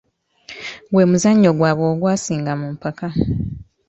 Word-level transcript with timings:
Gwe 0.91 1.03
muzannyo 1.09 1.51
gwaabwe 1.57 1.85
ogwasinga 1.93 2.51
mu 2.61 2.67
mpaka. 2.75 3.07